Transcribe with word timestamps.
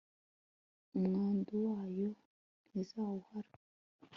umwandu 0.97 1.53
wayo 1.65 2.07
ntizawuhara 2.67 3.53